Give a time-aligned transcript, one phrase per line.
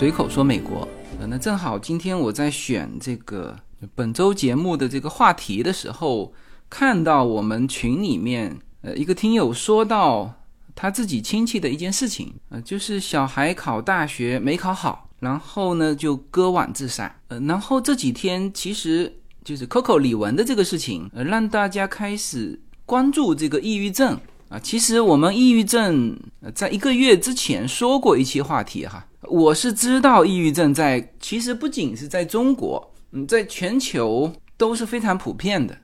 [0.00, 3.54] 随口说美国，呃，那正好今天我在选这个
[3.94, 6.32] 本周节目的这个话题的时候，
[6.70, 10.32] 看到我们群里面，呃，一个听友说到
[10.74, 24.18] 他自己亲戚的一件事情，呃，就是小孩考大学没考好，然后呢就割腕自杀，呃，然后这几天其实就是 Coco 李玟的这个事情，呃，让大家开始关注这个抑郁症。
[24.48, 26.18] 啊，其实我们抑郁症
[26.54, 35.76] 在一个月之前说过一期话题哈，我是知道抑郁症在其实不仅是在中国，嗯，在全球都是非常普遍的，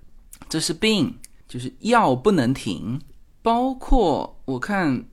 [0.48, 1.14] 这是病，
[1.46, 3.00] 就是药不能停。
[3.42, 5.04] 包括我看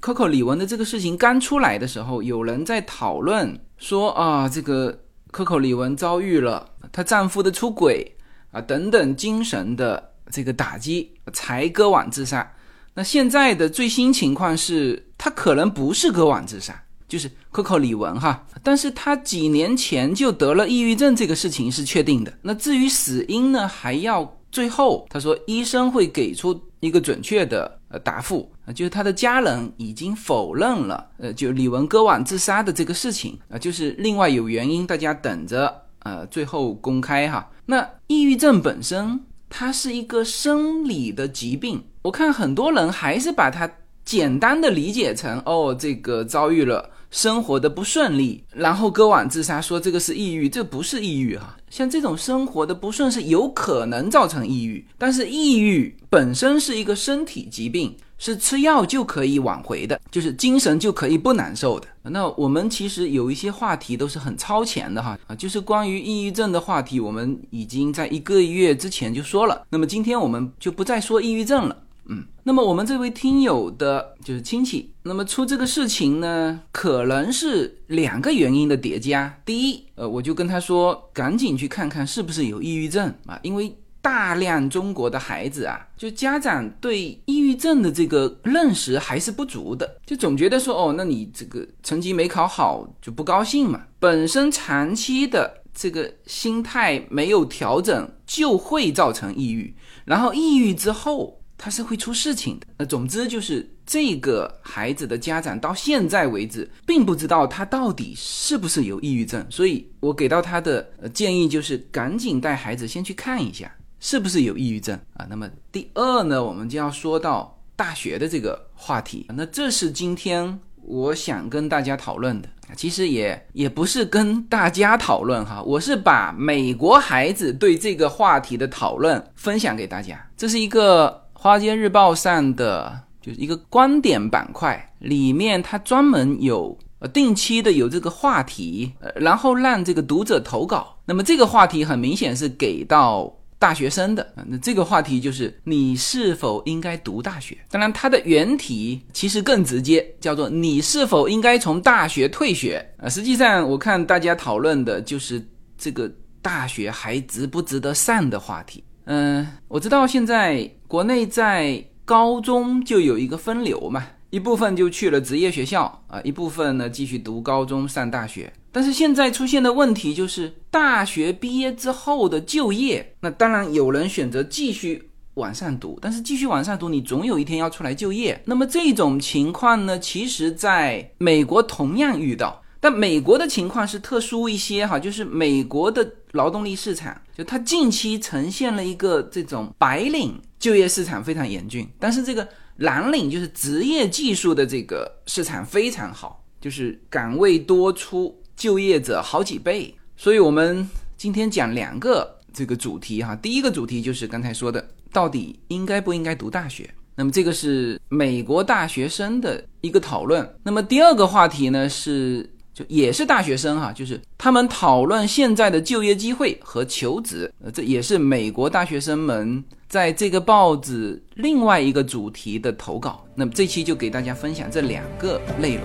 [0.00, 4.98] Coco 李玟的这个事情刚出来的时候，有人在讨论说啊，这个
[5.32, 8.16] Coco 李玟遭遇了她丈夫的出轨
[8.50, 12.54] 啊等等精神的这个打击，才割腕自杀。
[12.94, 22.32] 那现在的最新情况是，他可能不是割腕自杀，就是 Coco 李玟哈，但是他几年前就得了抑郁症，这个事情是确定的。
[22.42, 37.50] 那至于死因呢，还要最后他说医生会给出一个准确的呃答复，就是他的家人已经否认了，呃，就李玟割腕自杀的这个事情啊，就是另外有原因，大家等着呃最后公开哈。
[37.66, 39.20] 那抑郁症本身。
[39.50, 43.66] 它是一个生理的疾病，我看很多人还是把它
[44.04, 51.56] 简单的理解成哦，这个遭遇了生活的不顺利，然后割腕自杀，说这个是抑郁，这不是抑郁哈。
[51.70, 57.94] 像这种生活的不顺是有可能造成抑郁，但是抑郁本身是一个身体疾病。
[58.20, 61.86] 是吃药就可以挽回的，就是精神就可以不难受的。
[62.02, 69.64] 那我们其实有一些话题都是很超前的哈啊，就是关于抑郁症的话题，我们已经在一个月之前就说了。
[69.70, 71.76] 那么今天我们就不再说抑郁症了，
[72.08, 72.24] 嗯。
[72.42, 79.40] 那么我们这位听友的就是亲戚，那么出这个事情呢，可能是两个原因的叠加。
[79.44, 83.76] 第一，呃，我就跟他说，赶紧去看看是不是有抑郁症啊，因为。
[84.00, 93.82] 大量中国的孩子啊，就家长对抑郁症的这个认识还是不足的，就总觉得说哦，那你这个成绩没考好就不高兴嘛。
[93.98, 99.74] 本身长期的这个心态没有调整，就会造成抑郁，
[100.04, 102.66] 然后抑郁之后他是会出事情的。
[102.78, 110.82] 那总之就是这个孩子的家长到现在为止并不知道他到底是不是有抑郁症，所以我给到他的
[111.12, 113.70] 建议就是赶紧带孩子先去看一下。
[114.00, 115.26] 是不是有抑郁症啊？
[115.28, 119.26] 那么第二呢，我们就要说到大学的这个话题。
[119.34, 122.48] 那这是今天我想跟大家讨论的。
[122.76, 130.24] 其实也也不是跟大家讨论哈，我是把美国孩子对这个话题的讨论分享给大家。
[130.36, 131.08] 这是一个
[131.40, 140.98] 《花间日报》上的就是一个观点板块，里面它专门有呃定期的有这个话题，呃，然后让这个读者投稿。
[141.04, 143.32] 那么这个话题很明显是给到。
[143.60, 147.58] 大学生的那这个话题就是你是否应该读大学？
[147.68, 153.08] 当然，它的原题其实更直接，叫做你是否应该从大学退学啊。
[153.08, 155.44] 实际上，我看大家讨论的就是
[155.76, 156.08] 这个
[156.40, 158.84] 大学还值不值得上的话题。
[159.10, 164.06] 嗯，我知道现在国内在高中就有一个分流嘛。
[164.28, 168.52] 一部分就去了职业学校啊，一部分呢继续读高中上大学。
[168.70, 178.38] 但是现在出现的问题就是，大学毕业之后的就业，那当然有人选择继续往上读，但是继续往上读，你总有一天要出来就业。
[178.44, 192.48] 那么这种情况呢，其实在美国同样遇到，但美国的情况是特殊一些哈，就是美国的劳动力市场，就它近期呈现了一个这种白领就业市场非常严峻，但是这个。
[192.78, 199.92] 蓝领就是职业技术的这个市场非常好，就是岗位多出，就业者好几倍。
[200.16, 203.34] 所以，我们今天讲两个这个主题哈。
[203.34, 206.88] 第一个主题就是刚才说的，到底应该不应该读大学？
[207.16, 210.48] 那么这个是美国大学生的一个讨论。
[210.62, 212.48] 那么第二个话题呢是。
[212.78, 223.24] 就也是大学生哈，就是他们讨论现在的就业机会和求职，呃，这也是美国大学生们在这个报纸另外一个主题的投稿。
[223.34, 225.82] 那么这期就给大家分享这两个内容。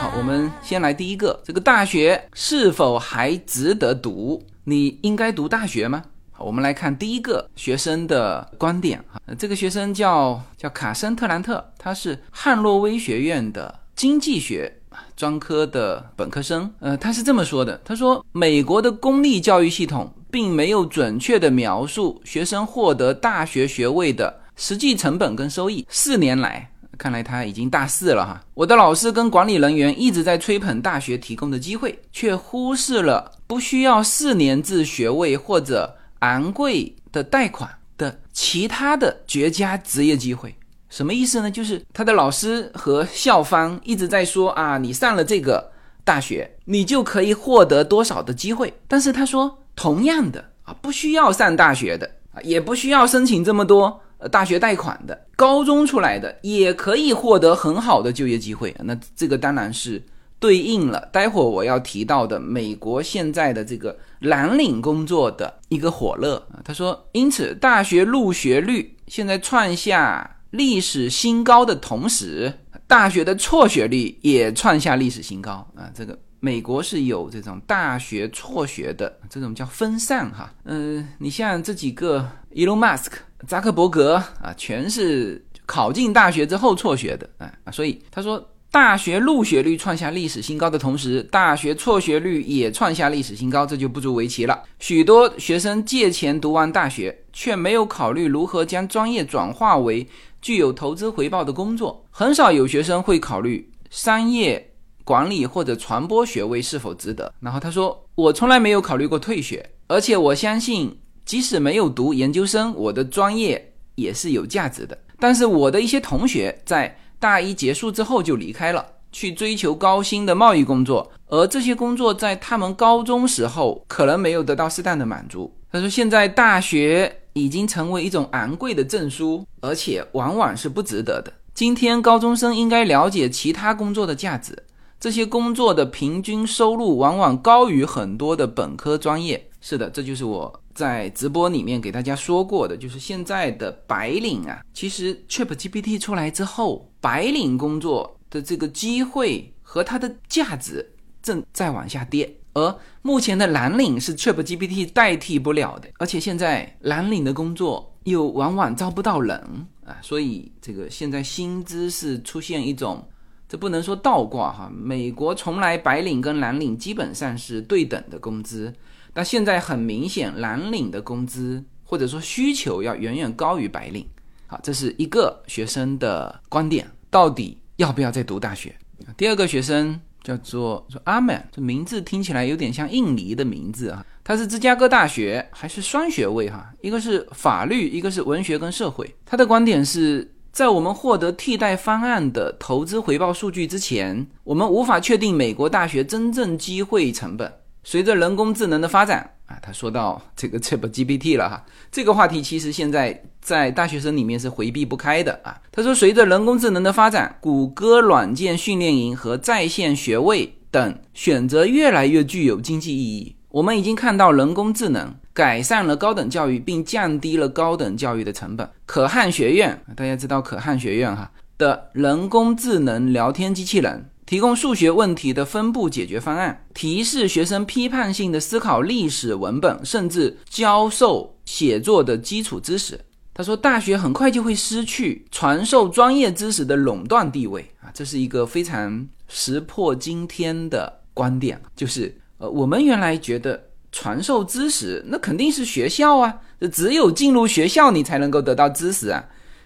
[0.00, 4.42] 好，我们先来第一个，这个大学是否还值得读？
[4.64, 6.04] 你应该读大学吗？
[6.30, 14.72] 好我们来看第一个学生的观点啊，这个学生叫叫卡森特兰特，他是汉诺威学院的经济学
[15.16, 16.72] 专科的本科生。
[16.78, 25.86] 呃，他是这么说的，他说美国的公立教育系统并没有准确的描述学生获得大学学位的实际成本跟收益。
[25.88, 26.70] 四年来。
[26.98, 28.44] 看来他已经大四了哈。
[28.54, 40.52] 我的老师跟管理人员一直在吹捧大学提供的机会，却忽视了不需要四年制学位或者昂贵的贷款的其他的绝佳职业机会。
[40.88, 41.48] 什么意思呢？
[41.48, 45.70] 就是他的老师和校方一直在说啊，你上了这个
[46.02, 48.74] 大学，你就可以获得多少的机会。
[48.88, 54.00] 但是他说，同样的啊，不需要上大学的啊，也不需要申请这么多。
[54.18, 58.74] 呃，大学贷款的，高中出来的也可以获得很好的就业机会。
[58.84, 60.04] 那这个当然是
[60.40, 66.58] 对应了待会我要提到的美国现在的这个蓝领工作的一个火热啊。
[66.64, 72.52] 他说，因此大学入学率现在创下历史新高的同时，
[72.86, 75.90] 大学的辍学率也创下历史新高啊。
[75.94, 80.52] 这个美国是有这种大学辍学的这种叫分散哈。
[80.64, 83.12] 嗯，你像这几个 Elon Musk。
[83.46, 94.60] 扎克伯格啊，全是考进大学之后辍学的，啊，所以他说，大学入学率创下历史新高的同时，大学辍学率也创下历史新高，这就不足为奇了。
[94.80, 100.04] 许多学生借钱读完大学，却没有考虑如何将专业转化为
[100.42, 102.04] 具有投资回报的工作。
[102.10, 104.72] 很少有学生会考虑商业
[105.04, 107.32] 管理或者传播学位是否值得。
[107.38, 110.98] 然后他说，我从来没有考虑过退学，而且我相信。
[111.28, 114.96] 即使没有读研究生，我的专业也是有价值的。
[115.20, 118.82] 但是我的一些同学在大一结束之后就离开了，
[119.12, 125.52] 去追求高薪的贸易工作，而这些工作在他们高中时候可能没有得到适当的满足。
[125.70, 131.30] 他说，现在大学已经成为一种昂贵的证书，而且往往是不值得的。
[131.52, 134.56] 今天高中生应该了解其他工作的价值，
[134.98, 139.44] 这些工作的平均收入往往高于很多的本科专业。
[139.60, 140.62] 是的，这就是我。
[140.78, 150.88] 在直播里面给大家说过的，就是现在的白领啊，其实 ChatGPT 出来之后，白领工作的这个机会和它的价值
[151.20, 159.36] 正在往下跌，而目前的蓝领是 ChatGPT 代替不了的，而且现在蓝领的工作又往往招不到人
[159.84, 163.04] 啊，所以这个现在薪资是出现一种，
[163.48, 168.74] 这不能说倒挂哈，美国从来白领跟蓝领基本上是对等的工资。
[169.14, 174.06] 但现在很明显，蓝领的工资或者说需求要远远高于白领。
[174.46, 178.74] 好，这是一个学生的观点，到底要不要再读大学？
[179.16, 184.04] 第二个学生叫做说阿曼，这名字听起来有点像印尼的名字啊。
[184.22, 186.70] 他是芝加哥大学，还是双学位哈？
[186.82, 189.14] 一个是法律，一个是文学跟社会。
[189.24, 197.52] 他的观点是在我们获得替代方案的投资回报数据之前，我们无法确定美国大学真正机会成本。
[197.84, 205.56] 随着人工智能的发展啊，他说到 这个 ChatGPT 了哈，这个话题其实现在在大学生里面是回避不开的啊。
[205.70, 213.36] 他说，随着人工智能的发展，谷歌软件训练营和在线学位等选择越来越具有经济意义。
[213.50, 218.68] 我们已经看到人工智能改善了高等教育，并降低了高等教育的成本。
[218.86, 224.10] 可汗学院，大家知道可汗学院哈的人工智能聊天机器人。
[224.26, 232.98] 提供数学问题的分布解决方案，提示学生批判性的思考历史文本，甚至教授写作的基础知识。
[233.32, 241.62] 他说，大学很快就会失去传授专业知识的垄断地位啊，这是一个非常石破惊天的观点。
[241.76, 246.40] 就是呃，我们原来觉得传授知识那肯定是学校啊，
[246.72, 249.24] 只有进入学校你才能够得到知识啊，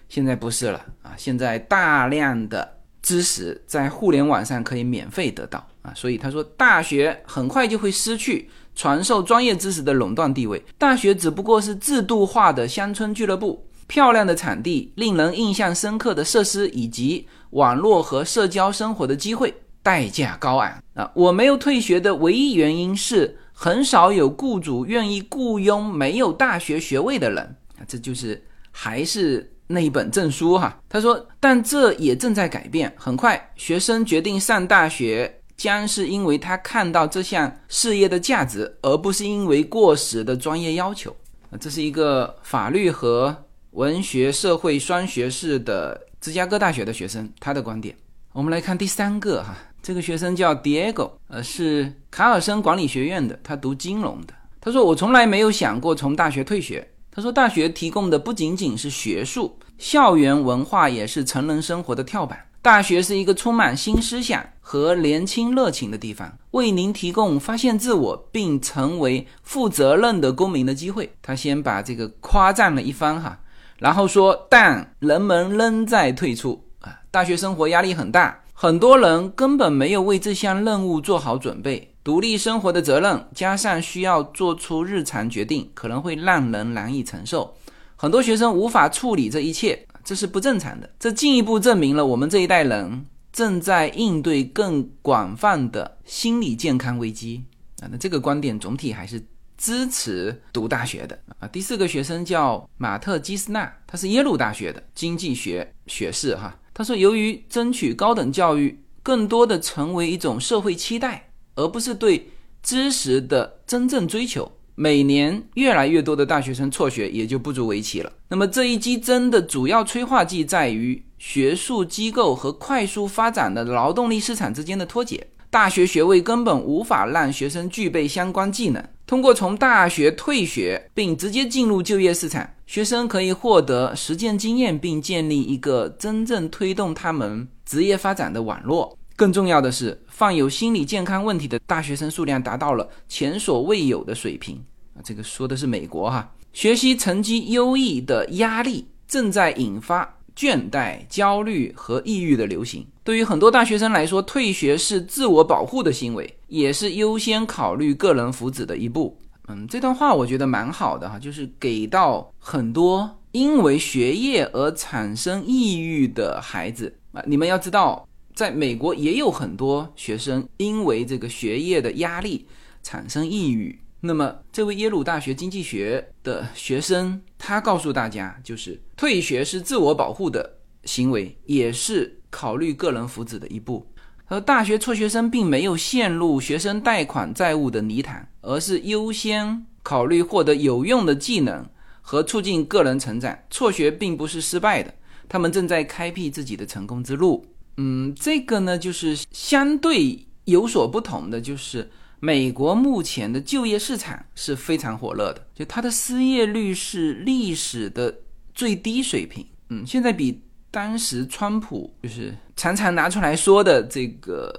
[0.09, 2.73] 现在不是了啊，现在大量的。
[3.03, 10.63] 知识在互联网上可以免费得到啊，所以他说大学很快就会失去传授专业知识的垄断地位。
[10.77, 21.11] 大学只不过是制度化的乡村俱乐部，漂亮的场地、令人印象深刻的设施以及网络和社交生活的机会，代价高昂啊！
[21.13, 27.43] 我没有退学的唯一原因是很少有雇主愿意雇佣没有大学学位的人
[27.77, 29.49] 啊，这就是还是。
[29.65, 32.93] 那一本证书哈，他说，但这也正在改变。
[32.97, 41.15] 很快，学生决定上大学，将是因为他看到这项事业的价值，而不是因为过时的专业要求。
[41.61, 43.35] 这是一个法律和
[43.71, 47.95] 文学社会双学士的芝加哥大学的学生他的观点。
[48.33, 54.33] 我们来看第三个哈，这个学生叫 Diego，呃，是卡尔森管理学院的，他读金融的。
[54.61, 62.45] 他说：“我从来没有想过从大学退学。”他说：“大学提供的不仅仅是学术，校园文化也是成人生活的跳板。
[62.61, 73.37] 大学是一个充满新思想和年轻热情的地方，为您提供发现自我并成为负责任的公民的机会。”他先把这个夸赞了一番哈，
[73.79, 87.55] 然后说：“但人们仍在退出啊，大学生活压力很大。”很多人根本没有为这项任务做好准备，独立生活的责任加上需要做出日常决定，可能会让人难以承受。
[87.95, 90.89] 很多学生无法处理这一切，这是不正常的。
[90.99, 97.43] 这进一步证明了我们这一代人正在应对更广泛的心理健康危机
[97.81, 97.89] 啊。
[97.91, 99.21] 那这个观点总体还是
[99.57, 101.47] 支持读大学的啊。
[101.47, 106.55] 第四个学生叫马特基斯纳，他是耶鲁大学的经济学学士哈。
[106.73, 112.29] 他说：“由于争取高等教育更多的成为一种社会期待，而不是对
[112.63, 118.11] 知识的真正追求，每年越来越多的大学生辍学也就不足为奇了。
[118.29, 125.27] 那么这一激增的主要催化剂在于学术机构和快速发展的劳动力市场之间的脱节。
[125.51, 128.83] 大学学位根本无法让学生具备相关技能。
[129.05, 138.97] 通过从大学退学并直接进入就业市场。”学生可以获得实践经验，并建立一个真正推动他们职业发展的网络。
[139.15, 144.59] 更重要的是，患有心理健康问题的大学生数量达到了前所未有的水平
[144.95, 145.03] 啊！
[145.03, 152.87] 这个说的是美国哈，学习成绩优异的压力正在引发倦怠、焦虑和抑郁的流行。
[153.03, 159.19] 对于很多大学生来说，退学是自我保护的行为，也是优先考虑个人福祉的一步。
[159.47, 167.21] 嗯，这段话我觉得蛮好的哈，就是给到很多因为学业而产生抑郁的孩子啊。
[167.27, 172.47] 你们要知道，在美国也有很多学生因为这个学业的压力
[172.81, 173.79] 产生抑郁。
[173.99, 183.87] 那么，这位耶鲁大学经济学的学生，他告诉大家，就是退学是自我保护的行为，也是考虑个人福祉的一步。
[184.33, 191.63] 而大学辍学生并没有陷入学生贷款债务的泥潭，而是优先考虑获得有用的技能
[192.01, 193.37] 和促进个人成长。
[193.51, 194.91] 辍学并不是失败的，
[195.29, 197.45] 他们正在开辟自己的成功之路。
[197.77, 208.15] 嗯，这个呢，就是相对有所不同的，就是美国目前的就业市场是非常火热的，就它的失业率是历史的
[208.55, 209.45] 最低水平。
[209.69, 210.41] 嗯，现在比。
[210.73, 214.51] 当时川普就是常常拿出来说的这个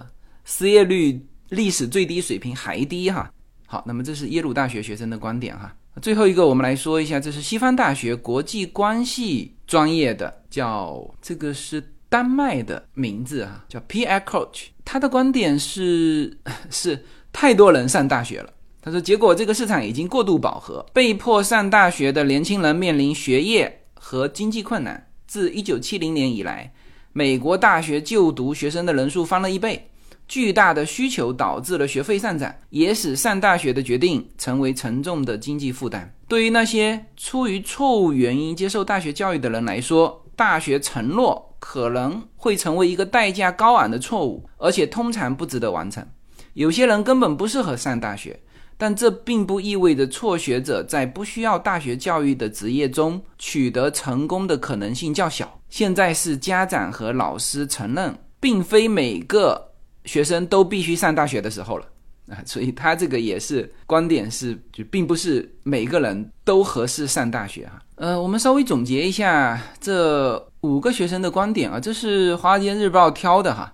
[0.44, 3.28] 失业率历史最低水平还低哈。
[3.66, 5.74] 好，那么这是耶鲁大学学生的观点哈。
[6.00, 14.20] 最后一个我们来说一下，这是西方大学国际关系专业的，叫这个是丹麦的名字哈，叫 P.I.
[14.20, 14.66] Coach。
[14.84, 16.38] 他的观点是
[16.70, 18.52] 是太多人上大学了。
[18.80, 25.08] 他说，结果这个市场已经过度饱和，被迫上大学的年轻人面临学业和经济困难。
[25.34, 26.72] 自一九七零年以来，
[27.12, 29.90] 美国大学就读学生的人数翻了一倍。
[30.28, 36.14] 巨大的需求导致了学费上涨，也使上大学的决定成为沉重的经济负担。
[36.28, 46.06] 对于那些出于错误原因接受大学教育的人来说，大学承诺可能会成为一个代价高昂的错误，而且通常不值得完成。
[46.52, 48.38] 有些人根本不适合上大学。
[48.76, 55.60] 但这并不意味着辍学者在不需要大学教育的职业中取得成功的可能性较小。
[55.68, 59.72] 现在是家长和老师承认，并非每个
[60.04, 61.86] 学生都必须上大学的时候了
[62.28, 62.38] 啊！
[62.46, 67.80] 所以他这个也是观点是，就并不是每个人都合适上大学哈。
[67.96, 73.72] 呃，我们稍微总结一下这五个学生的观点啊，这是《华尔街日报》挑的哈，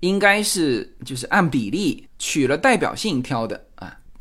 [0.00, 3.66] 应该是就是按比例取了代表性挑的。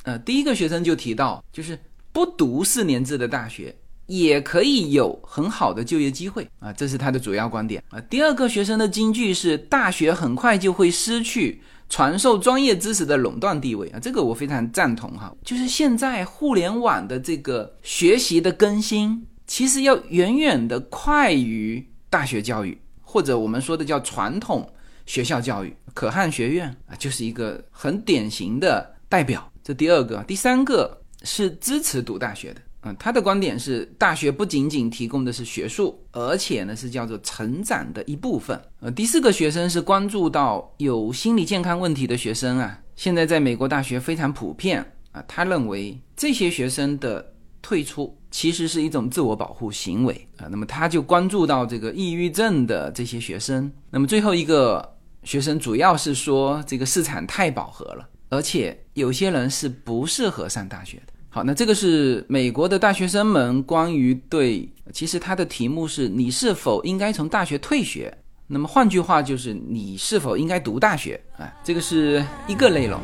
[0.03, 1.77] 呃，第一个学生就提到，就是
[2.11, 3.75] 不读四年制的大学
[4.07, 7.99] 也可以有很好的就业机会啊，这是他的主要观点啊。
[8.01, 15.35] 第二个学生的金句是，大学很快就会失去传授专业知识的垄断地位啊，这个我非常赞同哈。
[15.43, 24.67] 就是现在互联网的这个学习的更新，其实要远远的快于大学教育，或者我们说的叫传统
[25.05, 25.75] 学校教育。
[25.93, 29.48] 可汗学院啊，就是一个很典型的代表。
[29.69, 38.59] 这第二个，第三个是支持读大学的，嗯，他的观点是，大学不仅仅提供的是学术，而且呢是叫做成长的一部分。
[38.79, 53.71] 呃，第四个学生是关注到有心理健康问题的学生啊，现在在美国大学非常普遍啊，他认为这些学生的退出其实是一种自我保护行为啊，那么他就关注到这个抑郁症的这些学生。
[53.91, 58.09] 那么最后一个学生主要是说这个市场太饱和了。
[58.29, 68.15] 而且有些人是不适合上大学的，好，那这个是美国的大学生们关于对，其实它的题目是你是否应该从大学退学？
[68.47, 71.19] 那么换句话就是你是否应该读大学？
[71.37, 72.99] 哎，这个是一个内容。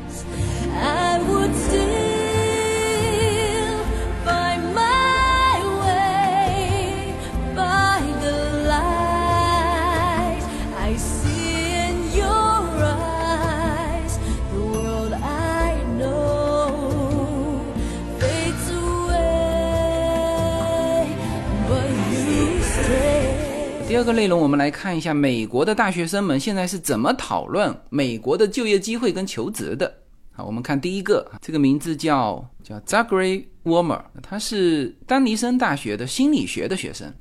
[23.96, 29.90] 第二个内容，我们来看一下美国的大学生们现在是怎么讨论美国的就业机会跟求职的。
[30.34, 37.14] 好，我们看第一个，这个名字叫叫 Zachary Warmer，他是丹尼森大学的心理学的学生。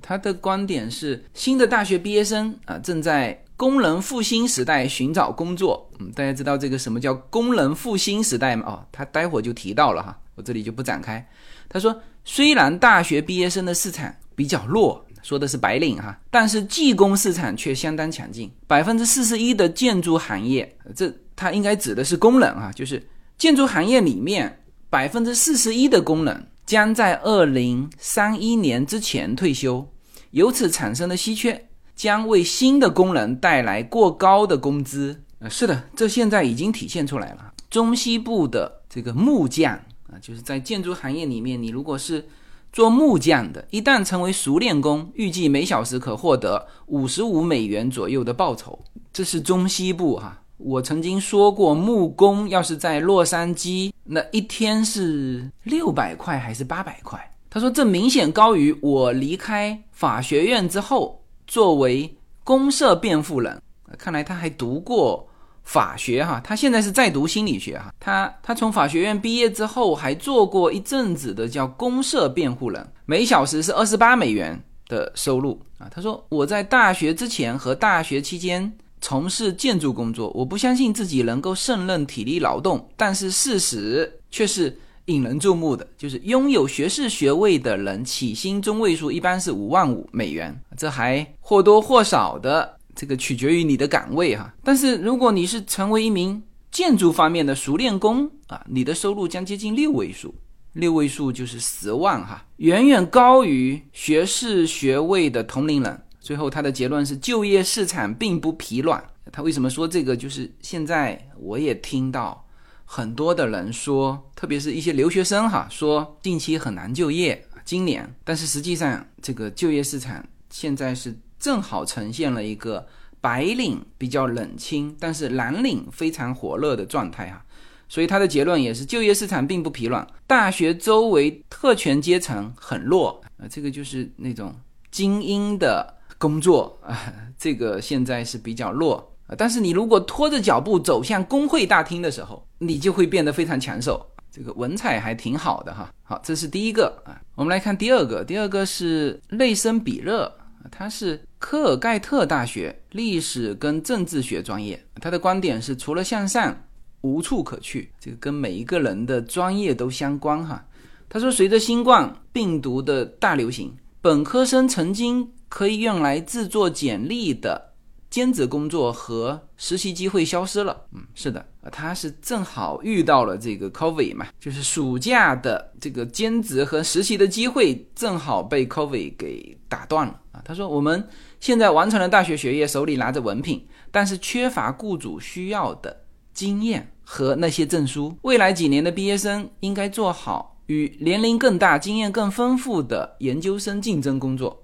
[0.00, 5.90] 他的观点是，新的大学毕业生啊，正在工人复兴时代寻找工作。
[5.98, 8.64] 嗯，大家知道这个什么叫工人复兴时代吗？
[8.68, 11.28] 哦，他待会儿就提到了哈，我这里就不展开。
[11.68, 15.04] 他说，虽然大学毕业生的市场比较弱。
[15.22, 29.86] 说的是白领哈，但是技工市场却相当强劲，百分之四十一的建筑行业，这它应该指的是工人啊，就是建筑行业里面百分之四十一的工人将在二零三一年之前退休，
[30.30, 35.22] 由此产生的稀缺将为新的工人带来过高的工资。
[35.40, 37.52] 呃，是的，这现在已经体现出来了。
[37.70, 39.74] 中西部的这个木匠
[40.08, 42.26] 啊，就是在建筑行业里面，你如果是。
[42.72, 48.78] 做木匠的，一旦成为熟练工，预计每小时可获得五十五美元左右的报酬。
[49.12, 50.40] 这是中西部哈。
[50.56, 57.18] 我曾经说过，木工要是在洛杉矶，那一天是六百块还是八百块？
[57.48, 63.60] 他说这明显高于我离开法学院之后作为公社辩护人。
[63.98, 65.26] 看来他还读过。
[65.70, 67.94] 法学哈，他现在是在读心理学哈。
[68.00, 75.86] 他他从法学院毕业之后，还做过一阵子的叫公社辩护人，每小时是二十八美元的收入啊。
[75.88, 92.79] 他说我在大学之前和大学期间从事建筑工作，我不相信自己能够胜任体力劳动，但是事实却是引人注目的，就是拥有学士学位的人起薪中位数一般是五万五美元，这还或多或少的。
[93.00, 100.34] 这个取决于你的岗位哈，但是如果你是成为一名建筑方面的熟练工啊，你的收入将接近六位数，
[100.74, 105.98] 六位数就是十万哈，远远高于学士学位的同龄人。
[106.20, 109.02] 最后他的结论是，就业市场并不疲软。
[109.32, 110.14] 他为什么说这个？
[110.14, 112.46] 就是现在我也听到
[112.84, 121.18] 很多的人说，特别是一些留学生哈，说近期很难就业，今年，但是实际上这个就业市场现在是。
[121.40, 122.86] 正好呈现了一个
[123.20, 127.42] 白领比较冷清，但是蓝领非常火热的状态哈，
[127.88, 134.54] 所以他的结论也是就业市场并不疲软，大学周围特权阶层很弱啊，这个就是那种
[134.90, 136.96] 精英的工作啊，
[137.38, 145.90] 这个现在是比较弱啊，但是你如果拖着脚步走向工会大厅的时候，你就会变得非常抢手，这个文采还挺好的哈。
[146.02, 150.30] 好，这是第一个啊，我们来看第二个，第二个是内森比勒。
[150.70, 156.64] 他是科尔盖特大学历史跟政治学专业，他的观点是除了向上
[157.00, 160.64] 无处可去，这个跟每一个人的专业都相关哈。
[161.08, 167.68] 他说，随着新冠病毒的大流行，本科生曾经可以用来制作简历的。
[168.10, 170.76] 兼职工作和实习机会消失了。
[170.92, 180.42] 嗯，是的，他是正好遇到了这个 COVID 嘛，就是暑假的这个兼职和实习的机会正好被 COVID 给打断了啊。
[180.44, 181.08] 他说，我们
[181.40, 188.14] 现在完成了大学学业，手里拿着文凭，但是缺乏雇主需要的经验和那些证书。
[188.22, 194.62] 未来几年的毕业生应该做好与年龄更大、经验更丰富的研究生竞争工作。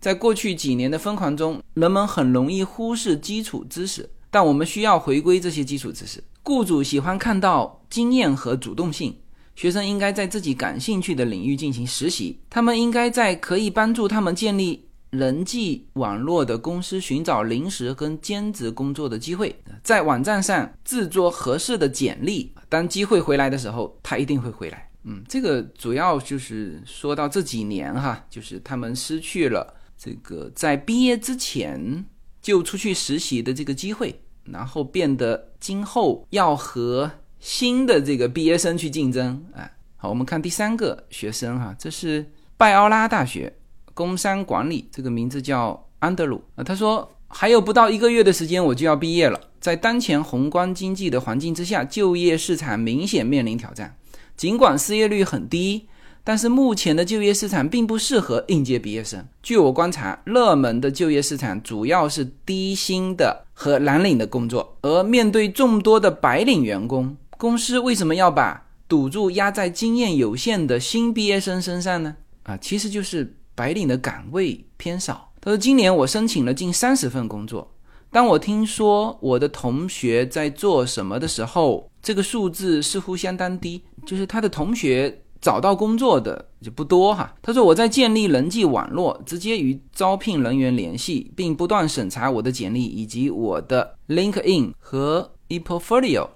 [0.00, 6.22] 在过去几年的疯狂中，人们很容易忽视基础知识，但我们需要回归这些基础知识。
[6.44, 9.16] 雇主喜欢看到经验和主动性。
[9.54, 12.40] 学生应该在自己感兴趣的领域进行实习。
[12.48, 19.54] 他们应该在可以帮助他们建立人际网络的公司寻找临时跟兼职工作的机会。
[19.82, 22.50] 在网站上制作合适的简历。
[22.70, 24.88] 当机会回来的时候，他一定会回来。
[25.04, 29.74] 嗯，这个主要就是说到这几年哈，就是他们失去了。
[29.98, 32.06] 这个在毕业之前
[32.40, 39.44] 就出去实习的这个机会，然后变得今后要和新的这个毕业生去竞争。
[39.52, 42.24] 哎，好，我们看第三个学生哈，这是
[42.56, 43.52] 拜奥拉大学
[43.94, 46.64] 工商管理，这个名字叫安德鲁啊。
[46.64, 53.96] 他说还有不到一个月的时间我就要毕业了，在当前宏观经济的环境之下，就业市场明显面临挑战。
[54.36, 55.88] 尽管失业率很低。
[56.24, 59.26] 但是目前的就业市场并不适合应届毕业生。
[59.42, 64.76] 据我观察，热门的就业市场主要是低薪的和蓝领的工作。
[64.82, 72.14] 而面对众多的白领员工，公司为什么要把赌注压在经验有限的新毕业生身上呢？
[72.44, 75.30] 啊，其实就是白领的岗位偏少。
[75.40, 77.70] 他说，今年我申请了近三十份工作，
[78.10, 85.18] 当我听说我的同学在做什么的时候，这个数字似乎相当低，就是他的同学。
[85.42, 87.34] 找到工作的就不多哈。
[87.42, 96.28] 他说我在建立人际网络，直接与招聘人员联系，并不断审查我的简历以及我的 LinkedIn 和 ePortfolio。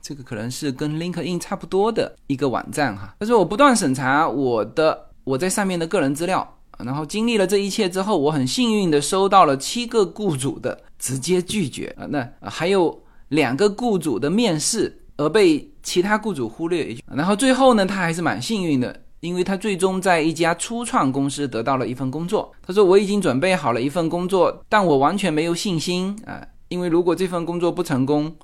[0.00, 3.14] 这个可能是跟 LinkedIn 差不多的一个网站哈。
[3.20, 6.53] 他说我不断审查我的我在上面的个人资料，
[6.84, 15.00] 然后经历了这一切之后，我很幸运的收到了七个雇主的直接拒绝啊，那还有两个雇主的面试。
[15.16, 22.52] 而被其他雇主忽略，然后最后呢，他还是蛮幸运的，因为他最终在一家初创公司得到了一份工作。
[22.66, 28.34] 他说：“我已经准备好了一份工作，但我完全没有信心啊，因为如果这份工作不成功，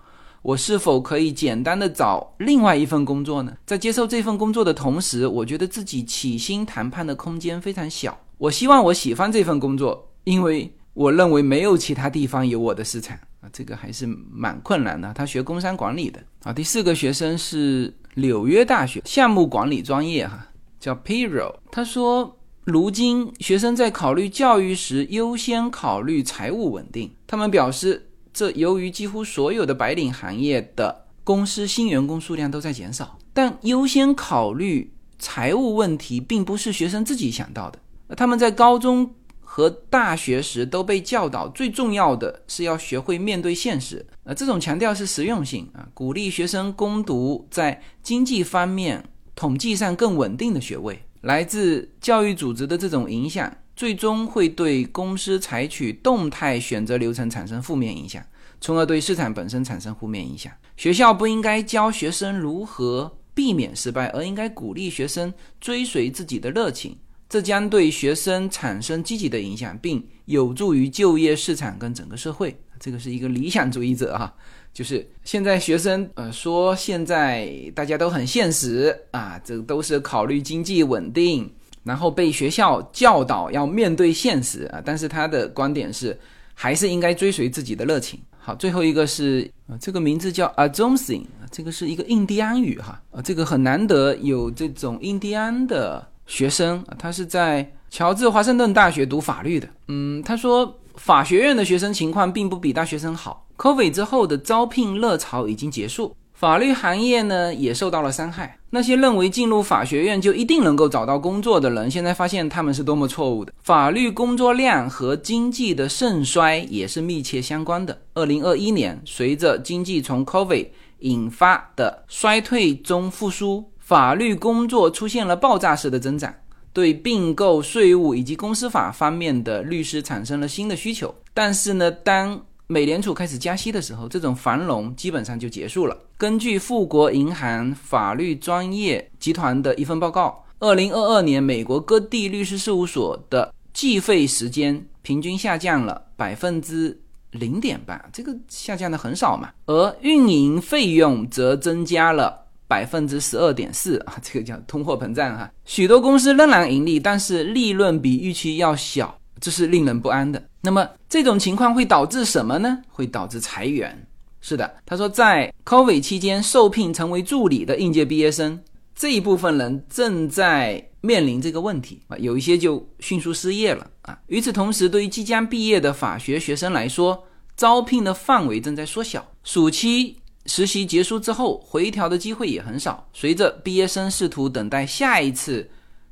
[0.42, 3.56] 我是否可以简单的找另外一份工作呢？
[3.66, 8.18] 在接受这份工作的同时，我觉得自己起薪谈判的空间非常小。
[8.38, 15.12] 我希望我喜欢这份工作，因为我认为没有其他地方有我的市场。”啊，这个还是蛮困难的。
[15.14, 16.52] 他学工商管理的啊。
[16.52, 20.46] 第四个学生是纽约大学项目管理专业，哈，
[20.78, 21.54] 叫 Piro。
[21.70, 27.10] 他说，如今学生在考虑教育时，优先考虑财务稳定。
[27.26, 28.09] 他们表示，
[28.40, 37.78] 这由于几乎所有的白领行业的公司新员工数量都在减少，但优先考虑财务问题并不是学生自己想到的。
[38.16, 39.14] 他们在高中。
[39.52, 44.06] 和大学时都被教导，最重要的是要学会面对现实。
[44.22, 51.02] 呃，这种强调是实用性啊，鼓励学生攻读在经济方面、统计上更稳定的学位。
[51.22, 58.22] 来自教育组织的这种影响，最终会对公司采取动态选择流程产生负面影响，
[58.60, 60.52] 从而对市场本身产生负面影响。
[60.76, 66.94] 学校不应该教学生如何避免失败，而应该鼓励学生追随自己的热情。
[67.26, 72.54] 这将对学生产生积极的影响，并有助于就业市场跟整个社会。
[72.78, 74.30] 这个是一个理想主义者哈，
[74.74, 81.50] 就是现在学生呃说现在大家都很现实啊，这都是考虑经济稳定，
[81.82, 84.80] 然后被学校教导要面对现实啊。
[84.84, 86.18] 但是他的观点是，
[86.54, 88.20] 还是应该追随自己的热情。
[88.38, 96.06] 好，最后一个是啊，这个名字叫 a j o n s i n 这个是一个印第安语哈啊，这个很难得有这种印第安的。
[96.26, 99.68] 学生他是在乔治华盛顿大学读法律的。
[99.88, 103.46] 嗯，他说法学院的学生情况并不比大学生好。
[103.58, 108.59] Covid 之后的招聘热潮已经结束，法律行业呢也受到了伤害。
[108.70, 113.52] 那些认为进入法学院就一定能够找到工作的人，现在发现他们是多么错误的。
[113.60, 118.00] 法律工作量和经济的盛衰也是密切相关的。
[118.14, 120.68] 二零二一年，随着经济从 Covid
[121.00, 123.70] 引发的衰退中复苏。
[123.78, 126.32] 法律工作出现了爆炸式的增长，
[126.72, 131.12] 对并购、税务以及公司法方面的律师产生了新的需求。
[131.34, 135.98] 但是呢，当美联储开始加息的时候，这种繁荣基本上就结束了。
[136.16, 146.96] 根据富国银行法律专业集团的一份报告，二零二二年美国各地律师事务所的计费时间平均下降了百分之
[147.32, 152.38] 零点八，这个下降的很少嘛，而运营费用则增加了。
[152.70, 155.50] 百分之十二点四啊，这个叫通货膨胀哈。
[155.64, 160.42] 许多公司仍然盈利，但是利润比预期要小，这是令人不安的。
[160.60, 162.78] 那么这种情况会导致什么呢？
[162.88, 164.06] 会导致裁员。
[164.40, 168.60] 是的，他说在 COVID 期间受聘成为助理的应届毕业生
[168.94, 174.18] 这一部分人正在面临这个问题啊，有一些就迅速失业了啊。
[174.28, 177.24] 与此同时，对于即将毕业的法学学生来说，
[177.56, 180.16] 招聘的范围正在缩小，暑期。
[180.46, 183.06] 实习结束之后，回调的机会也很少。
[183.12, 185.68] 随着毕业生试图等待下一次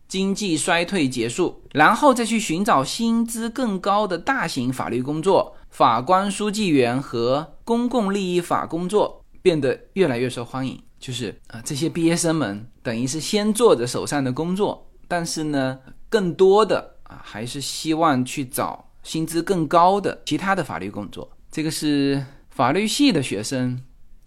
[0.09, 10.83] 经济衰退结束，然后再去寻找薪资更高的大型法律工作，法官、书记员和公共利益法工作变得越来越受欢迎。
[10.99, 21.31] 就是啊，这些毕业生们等于是先做着手上的工作，但是呢，更多的啊还是希望去找薪资更高的其他的法律工作。
[21.53, 23.81] 这个是法律系的学生。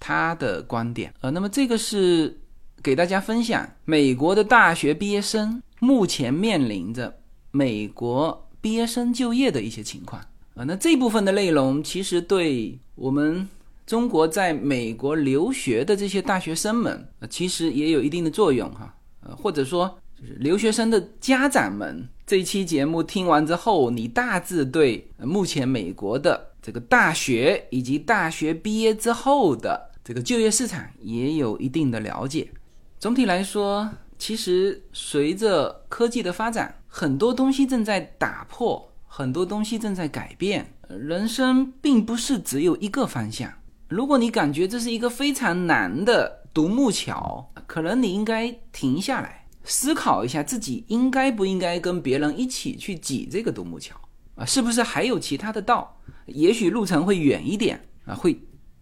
[0.04, 2.42] 他的观点，呃，那么这个是
[2.82, 7.18] 给大家分享美国的大学毕业生目前面临着
[7.50, 10.22] 美国毕业生就业的一些情况，
[10.54, 13.50] 啊，那这部分的内容其实对我们
[13.88, 32.52] 中国在美国留学的这些大学生们，呃，其实也有一定的作用哈，呃，或者说就是留学生的家长们，这期节目听完之后，你大致对目前美国的这个大学以及大学毕业之后的这个就业市场也有一定的了解。
[33.00, 33.90] 总体来说，
[34.22, 40.76] 其实随着科技的发展，很多东西正在打破，很多东西正在改变。
[40.88, 43.52] 人生并不是只有一个方向。
[43.88, 53.96] 如果你感觉这是一个非常难的独木桥，可能你应该停下来思考一下，自己应该不应该跟别人一起去挤这个独木桥
[54.36, 54.46] 啊？
[54.46, 55.98] 是不是还有其他的道？
[56.28, 58.40] 也许路程会远一点啊，会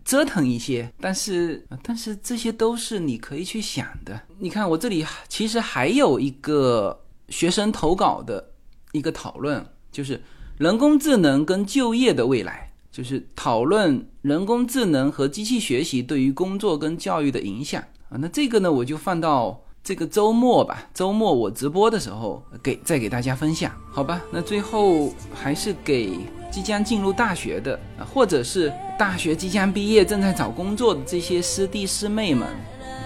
[0.10, 4.20] 折腾一些，但是但是这些都是你可以去想的。
[4.40, 8.44] 你看我这里其实还有一个学生投稿的
[8.92, 10.20] 一个讨论，就是
[10.58, 12.66] 人工智能跟就业的未来。
[12.92, 20.90] 就是讨论人工智能和机器学习对于工作跟教育的影响啊，那这个呢，我就放到这个周末吧。
[20.92, 24.20] 周末我直播的时候给再给大家分享，好吧？
[24.34, 26.10] 那最后还是给
[26.52, 27.80] 即将进入大学的，
[28.14, 32.48] 或者是大学即将毕业正在找工作的这些师弟师妹们，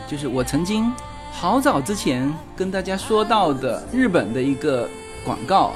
[0.08, 0.92] 就是我曾经
[1.32, 4.88] 好早之前跟大家说到的日本的一个
[5.26, 5.76] 广告啊。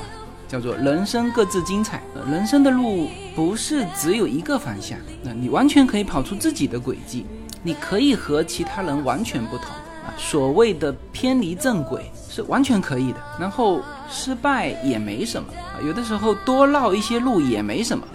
[0.49, 2.01] 叫做人生各自精彩，
[2.31, 7.25] 人生的路不是只有一个方向，那你完全可以跑出自己的轨迹，
[7.61, 9.65] 你可以和其他人完全不同
[10.05, 10.15] 啊。
[10.17, 18.05] 所谓的偏离正轨是完全可以的，然后失败也没什么啊，有的时候多绕一些路也没什么，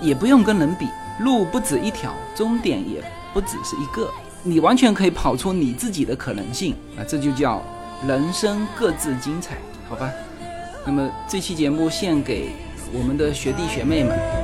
[0.00, 0.86] 也不用跟人比，
[1.20, 4.08] 路不止一条，终点也不只是一个，
[4.42, 7.62] 你完全可以跑出你自己的可能性啊，这就叫
[8.06, 9.56] 人生各自精彩，
[9.88, 10.10] 好吧？
[10.86, 12.50] 那么这期节目献给
[12.92, 14.39] 我们的学弟学妹们。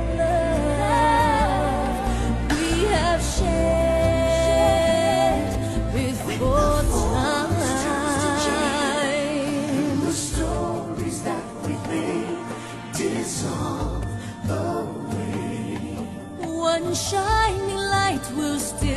[12.99, 13.05] One
[16.95, 18.96] shining light will still